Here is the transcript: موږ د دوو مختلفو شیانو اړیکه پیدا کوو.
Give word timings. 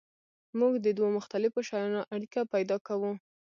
موږ 0.59 0.73
د 0.85 0.87
دوو 0.97 1.07
مختلفو 1.17 1.59
شیانو 1.69 2.01
اړیکه 2.13 2.39
پیدا 2.53 2.77
کوو. 2.87 3.11